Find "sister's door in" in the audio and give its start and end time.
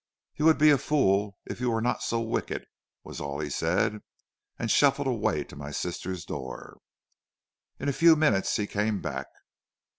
5.69-7.87